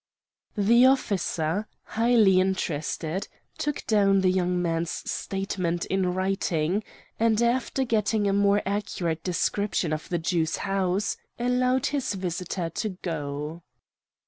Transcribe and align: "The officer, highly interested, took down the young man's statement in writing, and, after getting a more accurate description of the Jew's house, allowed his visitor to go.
"The 0.57 0.87
officer, 0.87 1.67
highly 1.83 2.39
interested, 2.39 3.27
took 3.59 3.85
down 3.85 4.21
the 4.21 4.31
young 4.31 4.59
man's 4.59 4.89
statement 4.89 5.85
in 5.85 6.15
writing, 6.15 6.83
and, 7.19 7.39
after 7.39 7.83
getting 7.83 8.27
a 8.27 8.33
more 8.33 8.63
accurate 8.65 9.23
description 9.23 9.93
of 9.93 10.09
the 10.09 10.17
Jew's 10.17 10.57
house, 10.65 11.17
allowed 11.37 11.85
his 11.93 12.15
visitor 12.15 12.71
to 12.71 12.89
go. 13.03 13.61